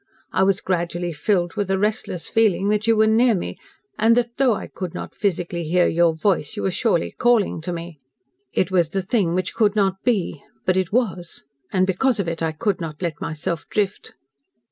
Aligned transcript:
I 0.31 0.41
was 0.41 0.61
gradually 0.61 1.13
filled 1.13 1.53
with 1.53 1.69
a 1.69 1.77
restless 1.77 2.27
feeling 2.27 2.69
that 2.69 2.87
you 2.87 2.95
were 2.95 3.05
near 3.05 3.35
me, 3.35 3.55
and 3.99 4.17
that, 4.17 4.31
though 4.37 4.55
I 4.55 4.65
could 4.65 4.95
not 4.95 5.13
physically 5.13 5.63
hear 5.63 5.85
your 5.87 6.15
voice, 6.15 6.55
you 6.57 6.63
were 6.63 6.71
surely 6.71 7.11
CALLING 7.19 7.61
to 7.61 7.71
me. 7.71 7.99
It 8.51 8.71
was 8.71 8.89
the 8.89 9.03
thing 9.03 9.35
which 9.35 9.53
could 9.53 9.75
not 9.75 10.01
be 10.03 10.41
but 10.65 10.75
it 10.75 10.91
was 10.91 11.43
and 11.71 11.85
because 11.85 12.19
of 12.19 12.27
it 12.27 12.41
I 12.41 12.51
could 12.51 12.81
not 12.81 12.99
let 13.03 13.21
myself 13.21 13.69
drift." 13.69 14.15